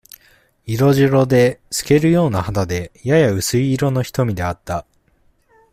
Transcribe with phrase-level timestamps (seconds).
[0.65, 4.87] 色白で、透けるような肌で、やや薄い色の瞳であった。